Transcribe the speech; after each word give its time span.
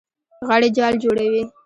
غڼې 0.47 0.69
جال 0.77 0.93
جوړوي. 1.03 1.43